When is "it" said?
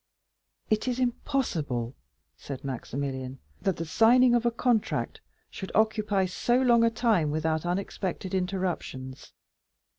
0.71-0.87